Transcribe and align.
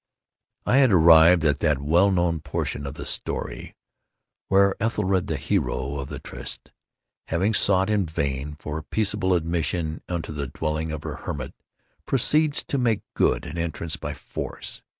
I 0.65 0.77
had 0.77 0.91
arrived 0.91 1.45
at 1.45 1.59
that 1.59 1.77
well 1.79 2.09
known 2.09 2.39
portion 2.39 2.87
of 2.87 2.95
the 2.95 3.05
story 3.05 3.75
where 4.47 4.73
Ethelred, 4.81 5.27
the 5.27 5.37
hero 5.37 5.97
of 5.97 6.07
the 6.07 6.17
Trist, 6.17 6.71
having 7.27 7.53
sought 7.53 7.87
in 7.87 8.07
vain 8.07 8.55
for 8.59 8.81
peaceable 8.81 9.35
admission 9.35 10.01
into 10.09 10.31
the 10.31 10.47
dwelling 10.47 10.91
of 10.91 11.01
the 11.01 11.17
hermit, 11.17 11.53
proceeds 12.07 12.63
to 12.63 12.79
make 12.79 13.03
good 13.13 13.45
an 13.45 13.59
entrance 13.59 13.95
by 13.95 14.15
force. 14.15 14.81